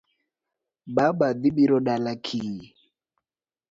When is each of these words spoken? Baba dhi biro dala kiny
Baba 0.95 1.27
dhi 1.41 1.49
biro 1.55 1.77
dala 1.87 2.11
kiny 2.25 2.57